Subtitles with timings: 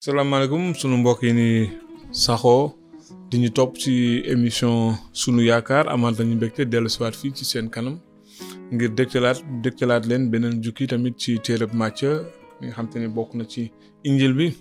[0.00, 1.72] Assalamualaikum, sunu mbok ini ni
[3.28, 7.68] di ñu top ci émission sunu yaakaar amaat nañu mbégte dellu siwaat fi ci sen
[7.68, 8.00] kanam
[8.72, 12.12] ngir dégtalaat dégtalaat len benen jukki tamit ci téréb matcha
[12.62, 13.72] mi nga xamanteni bokku na ci
[14.08, 14.56] injil bi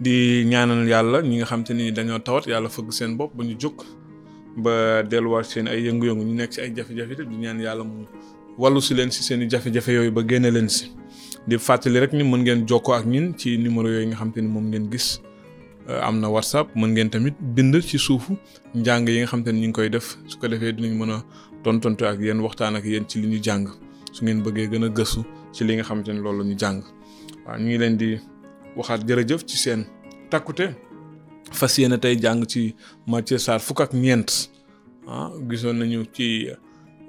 [0.00, 3.84] di ñaanal yalla ñi nga xamanteni dañu tawat yalla fëgg sen bop ba ñu juk
[4.56, 8.06] ba delluwaat sen ay yëngu-yëngu ñu nekk ci ay jafé jafé di ñaan yalla mu
[8.56, 10.88] walu ci len ci sen jafé jafé jafe ba génne leen si
[11.48, 14.40] di fàttali rek ni mën ngeen jokkoo ak ñun ci numéro yooyu nga xam te
[14.40, 15.20] ni moom ngeen gis
[15.88, 18.32] euh, am na whatsapp mën ngeen tamit bind ci suufu
[18.74, 21.16] njàng yi nga xam te ni ñu koy def su ko defee dinañ mën a
[21.64, 23.66] tontonte ak yéen waxtaan ak yéen ci li ñu jàng
[24.14, 25.20] su ngeen bëggee gën a gëstu
[25.54, 26.78] ci li nga xam te ni loolu ñu jàng
[27.46, 28.08] waaw ñu ngi leen di
[28.76, 29.80] waxaat jërëjëf ci seen
[30.30, 30.66] takkute
[31.58, 32.74] fas yéene tey jàng ci
[33.06, 34.30] Mathieu Sarr fukk ak ñeent
[35.08, 36.48] ah gisoon nañu ci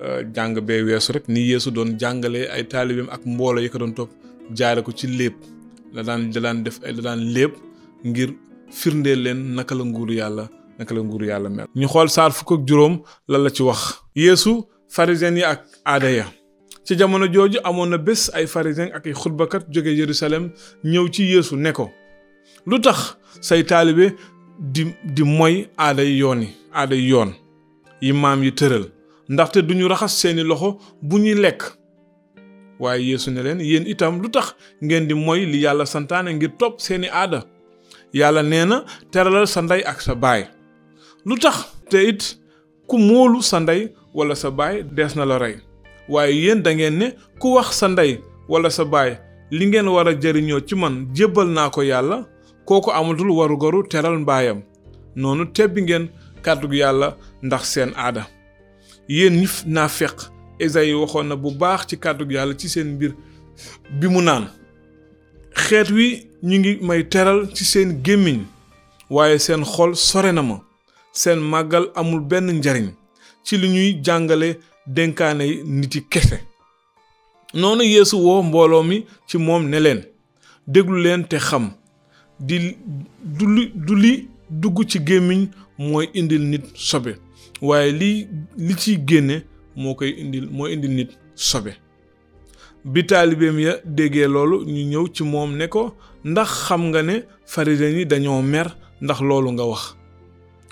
[0.06, 3.78] euh, jàng bee weesu rek ni yeesu doon jàngalee ay taalibim ak mboolo yi ko
[3.80, 4.12] doon topp
[4.54, 5.34] jaare ko ci léeb
[5.94, 7.52] la daan da daan def da daan léeb
[8.04, 8.30] ngir
[8.72, 11.66] firndeel leen naka la nguuru yàlla naka la nguuru yàlla mel.
[11.76, 13.82] ñu xool saar fukk ak juróom lan la ci wax.
[14.16, 16.26] yéesu pharisiens yi ak aada ya
[16.86, 20.52] ci jamono jooju amoon na bés ay pharisiens ak ay xutbakat jóge Yerusalem
[20.84, 21.90] ñëw ci yéesu ne ko
[22.66, 24.16] lu tax say taalibe
[24.60, 27.14] di di moy aada yi yoon yi
[28.02, 28.86] yi maam yi tëral
[29.30, 31.81] ndaxte duñu raxas seeni loxo bu ñuy lekk.
[32.82, 34.46] waaye yeesu ne leen yéen itam lu tax
[34.86, 37.40] ngeen di moy li yàlla santaane ngir topp seeni aada
[38.20, 38.78] yàlla nee na
[39.12, 40.42] teralal sa ndey ak sa baay
[41.28, 41.56] lu tax
[41.90, 42.22] te it
[42.90, 43.82] ku móolu sa ndey
[44.18, 45.56] wala sa baay dees na la rey
[46.10, 47.08] waaye yéen da ngeen ne
[47.42, 48.12] ku wax sa ndey
[48.52, 49.12] wala sa baay
[49.58, 52.18] li ngeen war a jëriñoo ci man jébbal naa ko yàlla
[52.68, 54.60] kooku amatul warugaru teral mbaayam
[55.22, 56.06] noonu tebbi ngeen
[56.46, 57.08] kàddu yàlla
[57.46, 58.24] ndax seen aada
[59.08, 60.18] yéen ñi naa feq
[60.64, 63.12] Esaïe waxoon na bu baax ci kàddu yàlla ci seen mbir
[64.00, 64.46] bi mu naan
[65.64, 66.08] xeet wi
[66.48, 68.40] ñu ngi may teral ci seen gémmiñ
[69.16, 70.58] waaye seen xol sore na ma
[71.22, 72.88] seen màggal amul benn njariñ
[73.46, 74.50] ci li ñuy jàngale
[74.96, 76.38] dénkaane yi nit yi kese
[77.60, 78.98] noonu Yeesu woo mbooloo mi
[79.28, 80.00] ci moom ne leen
[80.74, 81.66] déglu leen te xam
[82.48, 82.58] di
[83.38, 83.46] du
[84.62, 85.42] dugg ci gémmiñ
[85.90, 87.12] mooy indil nit sobe
[87.68, 88.12] waaye li
[88.68, 89.38] li ciy génne
[89.76, 91.72] moo koy indil moo indi nit sobe
[92.84, 95.96] bi taalibeem ya déggee loolu ñu ñëw ci moom ne ko
[96.32, 97.16] ndax xam nga ne
[97.52, 98.68] farisiyen yi dañoo mer
[99.04, 99.84] ndax loolu nga wax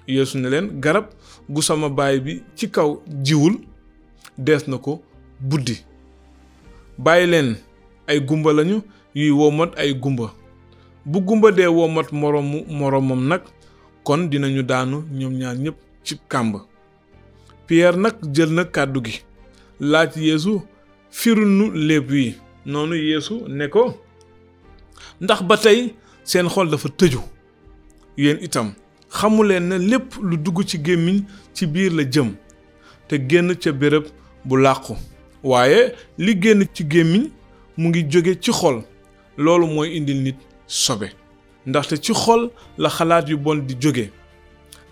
[0.08, 1.06] Yeesu ne leen garab
[1.54, 2.90] gu sama baay bi ci kaw
[3.26, 3.54] jiwul
[4.38, 5.02] dees na ko
[5.50, 5.76] buddi
[6.98, 7.58] bàyyi leen
[8.08, 8.82] ay gumba lañu
[9.16, 10.34] yuy womat ay gumba
[11.06, 12.08] bu gumba dee womat
[12.70, 13.42] moroomam nag
[14.04, 16.56] kon dinañu daanu ñoom ñaar ñépp ci kàmb
[17.70, 19.20] Pierre nag jël na kàddu gi
[19.92, 20.54] laaj yéesu
[21.12, 22.32] firul nu léeb yi
[22.66, 23.84] noonu yéesu ne ko
[25.22, 25.94] ndax ba tey
[26.24, 27.20] seen xol dafa tëju
[28.18, 28.74] yéen itam
[29.12, 31.22] xamuleen ne lépp lu dugg ci gémmiñ
[31.54, 32.32] ci biir la jëm
[33.08, 34.06] te génn ca béréb
[34.46, 34.94] bu làqu
[35.44, 37.30] waaye li génn ci gémmiñ
[37.78, 38.82] mu ngi jóge ci xol
[39.38, 41.08] loolu mooy indi nit sobe
[41.68, 42.50] ndaxte ci xol
[42.80, 44.10] la xalaat yu bon di jóge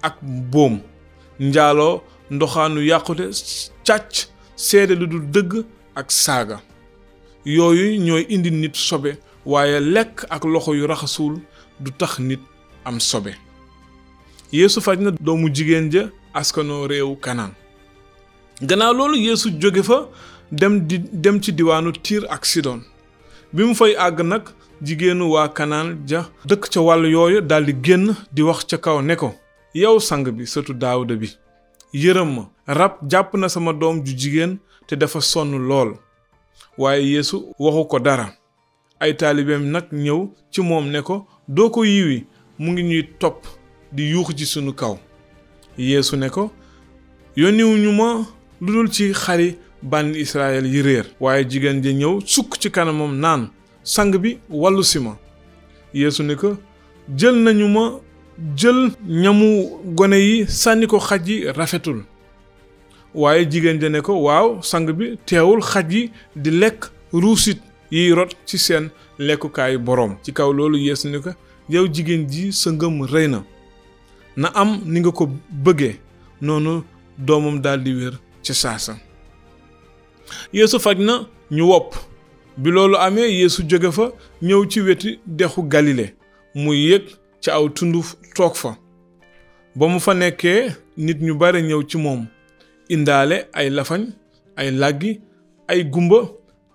[0.04, 0.80] ak boom
[1.40, 3.24] njaaloo ndoxaanu yàqute
[3.86, 5.52] càcc seede lu dul dëgg
[5.96, 6.60] ak saaga
[7.46, 9.12] yooyu ñooy indi nit sobe
[9.46, 11.36] waaye lekk ak loxo yu raxasul
[11.80, 12.40] du tax nit
[12.86, 13.32] am sobe
[14.52, 17.52] yéesu faj na doomu jigéen ja askanoo réew kanaan
[18.62, 20.10] gannaaw loolu yéesu jóge fa
[20.52, 22.82] dem di dem ci diwaanu tiir ak sidon
[23.54, 24.44] bi mu fay àgg nag
[24.82, 29.16] jigéenu waa kanaan ja dëkk ca wàll yooyu daldi génn di wax ca kaw ne
[29.16, 29.34] ko
[29.74, 31.32] yow sang bi sëtu daawuda bi
[31.94, 35.96] yërëm ma rab jàpp na sama doom ju jigéen te dafa sonn lool
[36.78, 38.34] waaye yeesu waxu ko dara
[39.00, 42.26] ay taalibeem nag ñëw ci moom ne ko doo ko yiwi
[42.60, 43.46] mu ngi ñuy topp
[43.92, 44.98] di yuuxu ci sunu kaw
[45.78, 46.52] yéesu ne ko
[47.36, 48.26] yónniwuñu ma
[48.62, 53.16] lu dul ci xari bànni israel yi réer waaye jigéen ja ñëw sukk ci kanamam
[53.20, 53.50] naan
[53.84, 55.18] sang bi wàllu si ma
[55.94, 56.58] yeesu ne ko
[57.10, 58.00] jël nañu ma
[58.56, 62.04] jël ñamu gone yi sànni ko xaj yi rafetul
[63.14, 67.60] waaye jigéen ja ne ko waaw sang bi teewul xaj yi di lekk ruusit
[67.92, 71.32] yiy rot ci seen lekkukaayu boroom ci kaw loolu yeesu ni ko
[71.70, 73.44] yow jigéen ji sa ngëm rëy na
[74.36, 75.96] na am ni nga ko bëgge
[76.42, 76.84] noonu
[77.18, 78.98] doomam daldi wér ci saasa
[80.54, 81.96] yéesu faj na ñu wopp
[82.58, 84.12] bi loolu amee yeesu jóge fa
[84.42, 86.14] ñëw ci weti dexu galile
[86.54, 87.04] muy yëg
[87.42, 87.96] ci aw tund
[88.36, 88.72] toog fa
[89.78, 90.74] ba mu fa nekkee
[91.06, 92.22] nit ñu bare ñëw ci moom
[92.94, 94.04] indaale ay lafañ
[94.60, 95.12] ay làggi
[95.72, 96.20] ay gumba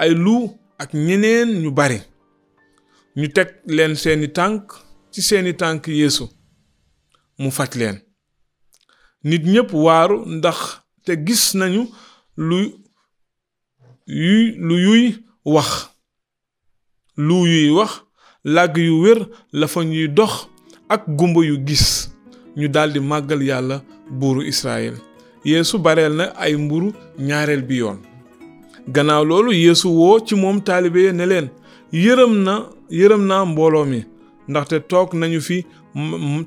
[0.02, 0.50] ay lu
[0.82, 1.98] ak ñeneen ñu bare
[3.18, 4.64] ñu teg leen seeni tànk
[5.12, 6.24] ci seeni tànk yeesu
[7.40, 7.96] mu faj leen
[9.28, 10.58] nit ñépp waaru ndax
[11.04, 11.82] te gis nañu
[12.36, 12.58] lu
[14.20, 15.02] yuy lu yuy
[15.54, 15.70] wax
[17.26, 17.92] lu yuy wax
[18.54, 19.18] làgg yu wér
[19.60, 20.48] lafañ yuy dox
[20.92, 22.10] ak gumba yu gis
[22.58, 23.76] ñu daldi màggal yàlla
[24.18, 24.94] buuru Israël
[25.50, 26.88] yéesu bareel na ay mburu
[27.28, 27.98] ñaareel bi yoon
[28.94, 31.46] gannaaw loolu yeesu woo ci moom taalibe ya ne leen
[32.04, 32.54] yërëm na
[33.00, 34.00] yërëm naa mbooloo mi
[34.50, 35.56] ndaxte toog nañu fi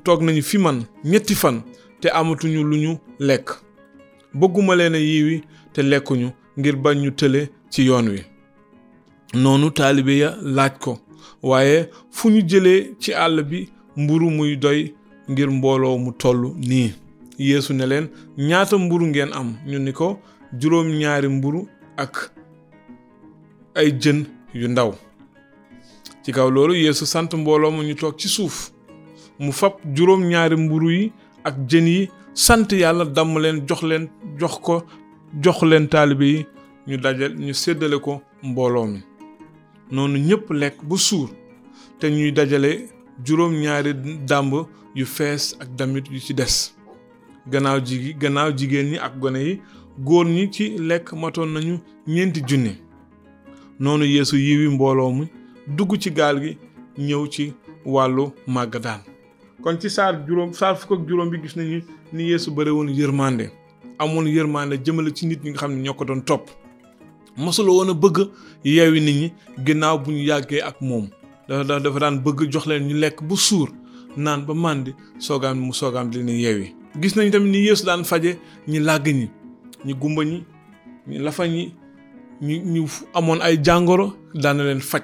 [0.04, 0.78] toog nañu fi man
[1.10, 1.56] ñetti fan
[2.00, 2.92] te amatuñu lu ñu
[3.28, 3.46] lekk
[4.38, 5.00] bëgguma leen a
[5.72, 6.28] te lekkuñu
[6.58, 8.20] ngir bañ ñu tële ci yoon wi
[9.42, 10.92] noonu taalibe ya laaj ko
[11.48, 11.78] waaye
[12.16, 13.60] fu ñu jëlee ci àll bi
[13.96, 14.94] mburu muy doy
[15.28, 16.94] ngir mbooloo mu toll nii
[17.38, 18.08] yéesu ne leen
[18.38, 20.20] ñaata mburu ngeen am ñu ni ko
[20.60, 22.32] juróom ñaari mburu ak
[23.74, 24.90] ay jën yu ndaw
[26.24, 28.70] ci kaw loolu yéesu sant mbooloo mu ñu toog ci suuf
[29.38, 31.12] mu fab juróom ñaari mburu yi
[31.44, 34.08] ak jën yi sant yàlla damm leen jox leen
[34.40, 34.82] jox ko
[35.42, 36.46] jox leen taalibe yi
[36.86, 39.00] ñu dajal ñu séddale ko mbooloo mi
[39.90, 41.28] noonu ñëpp lekk bu suur
[41.98, 43.94] te ñuy dajale juróom-ñaari
[44.26, 44.54] dàmb
[44.94, 46.74] yu fees ak damit yu ci des
[47.48, 49.60] gannaaw jigi gannaaw jigéen ñi ak gone yi
[50.04, 52.76] góor ñi ci lekk matoon nañu ñeenti junni
[53.80, 55.28] noonu yéesu yiwi mbooloo mi
[55.66, 56.58] dugg ci gaal gi
[56.98, 57.54] ñëw ci
[57.84, 59.00] wàllu màggadaan
[59.62, 61.82] kon ci saar juróom saar fukk ak juróom bi gis nañu
[62.12, 63.50] ni yeesu bare woon yërmande
[63.98, 66.50] amoon yërmande jëmale ci nit ñi nga xam ne ñoo ko doon topp
[67.36, 68.18] mosula woon a bëgg
[68.64, 69.32] yeewi nit ñi
[69.64, 71.08] gannaaw bu ñu yàggee ak moom
[71.48, 73.70] dafa dafa daan bëgg jox leen ñu lekk bu suur
[74.16, 78.04] naan ba màndi soogaam mu soogaam di leen yeewi gis nañ tamit ni yeesu daan
[78.04, 78.36] faje
[78.68, 79.28] ñi làgg ñi
[79.86, 80.44] ñi gumba ñi
[81.08, 81.72] ñi lafa ñi
[82.42, 82.84] ñu ñu
[83.14, 85.02] amoon ay jàngoro daan leen faj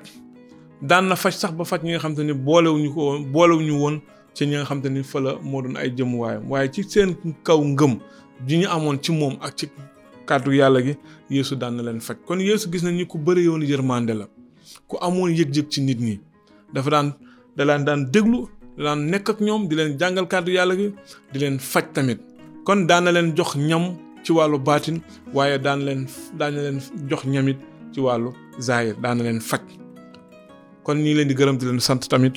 [0.83, 3.75] daan na faj sax ba faj ñi nga xam te ni boolewuñu ko woon boolewuñu
[3.81, 4.01] woon
[4.35, 7.15] ci ñi nga xam te ni fa la moo doon ay jëmuwaayam waaye ci seen
[7.45, 7.99] kaw ngëm
[8.49, 9.67] ji ñu amoon ci moom ak ci
[10.27, 10.95] kàddu yàlla gi
[11.31, 14.27] yeesu daan na leen faj kon yeesu gis na ñi ku bëri yoon yërmande la
[14.89, 16.21] ku amoon yëg-yëg ci nit ñi
[16.75, 17.09] dafa daan
[17.57, 18.41] da daan déglu
[18.77, 20.89] da daan nekk ak ñoom di leen jàngal kàddu yàlla gi
[21.33, 22.19] di leen faj tamit
[22.67, 23.85] kon daan leen jox ñam
[24.25, 24.97] ci wàllu baatin
[25.35, 26.07] waaye daan leen
[26.39, 26.79] daan na leen
[27.11, 27.59] jox ñamit
[27.93, 28.31] ci wàllu
[28.67, 29.61] zaahir daan leen faj
[30.85, 32.35] kon ñu ngi leen di gërëm di leen sant tamit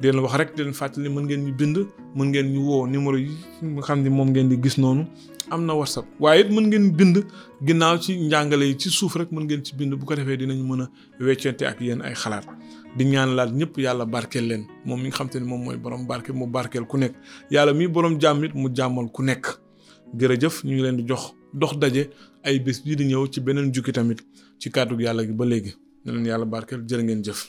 [0.00, 1.76] di leen wax rek di leen fàttali mën ngeen ñu bind
[2.16, 3.32] mën ngeen ñu woo numéro yi
[3.62, 5.04] nga xam ni moom ngeen di gis noonu
[5.50, 7.16] am na whatsapp waaye it mën ngeen bind
[7.66, 10.58] ginnaaw ci njàngale yi ci suuf rek mën ngeen ci bind bu ko defee dinañ
[10.70, 10.88] mën a
[11.26, 12.46] weccante ak yéen ay xalaat
[12.98, 15.76] di ñaan laal ñëpp yàlla barkeel leen moom mi nga xam te ne moom mooy
[15.76, 17.14] borom barke mu barkeel ku nekk
[17.50, 19.44] yàlla mii borom jàmmit mu jàmmal ku nekk
[20.18, 21.22] jërëjëf ñu ngi leen di jox
[21.54, 22.10] dox daje
[22.44, 24.18] ay bés bii di ñëw ci beneen jukki tamit
[24.58, 25.72] ci kàddu yàlla gi ba léegi
[26.04, 27.48] ne leen yàlla barkeel jërë ngeen jëf.